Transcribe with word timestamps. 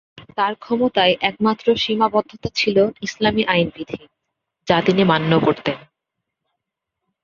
তার 0.37 0.53
ক্ষমতায় 0.55 1.13
একমাত্র 1.21 1.65
সীমাবদ্ধতা 1.75 2.49
ছিল 2.55 2.77
ইসলামী 3.01 3.43
আইনবিধি, 3.45 3.99
যা 4.67 4.77
তিনি 4.81 5.03
মান্য 5.03 5.31
করতেন। 5.45 5.77